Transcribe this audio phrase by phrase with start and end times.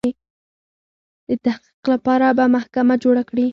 [1.29, 3.47] د تحقیق لپاره به محکمه جوړه کړي.